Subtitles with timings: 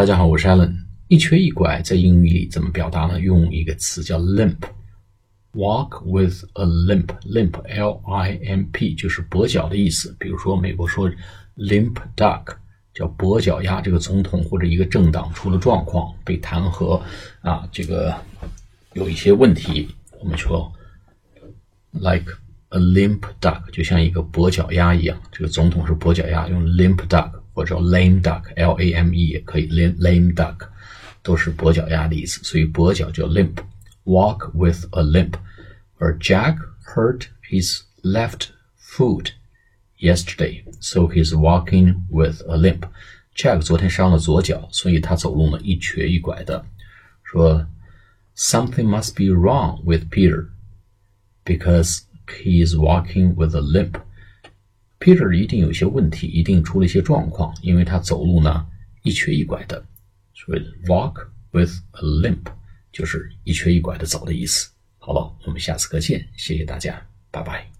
[0.00, 0.72] 大家好，我是 Alan。
[1.08, 3.20] 一瘸一拐在英语里怎么表达呢？
[3.20, 10.16] 用一个词叫 limp，walk with a limp，limp，L-I-M-P 就是跛脚的意思。
[10.18, 11.10] 比如说美国说
[11.54, 12.46] limp duck，
[12.94, 13.82] 叫跛脚鸭。
[13.82, 16.98] 这个总统或者一个政党出了状况，被弹劾
[17.42, 18.16] 啊，这个
[18.94, 19.86] 有一些问题，
[20.18, 20.72] 我们说
[21.92, 22.32] like
[22.70, 25.20] a limp duck，就像一个跛脚鸭一样。
[25.30, 27.39] 这个总统是跛脚鸭，用 limp duck。
[27.53, 30.67] 或者 lame duck，l a m e 也可以，lame lame duck
[31.23, 35.33] 都是跛脚鸭的意思，所以跛脚叫 limp，walk with a limp。
[35.97, 36.57] 而 Jack
[36.93, 39.31] hurt his left foot
[39.99, 42.83] yesterday, so he's walking with a limp.
[43.35, 46.65] Jack 昨天伤了左脚，所以他走路呢一瘸一拐的。
[47.23, 47.65] 说
[48.35, 50.49] something must be wrong with Peter
[51.43, 53.95] because he is walking with a limp.
[55.00, 58.66] Peter 一定有些问题，一定出了一些状况，因为他走路呢
[59.02, 59.82] 一瘸一拐的，
[60.34, 62.52] 所以 walk with a limp
[62.92, 64.70] 就是一瘸一拐的走的意思。
[64.98, 67.79] 好了，我们下次课见，谢谢大家，拜拜。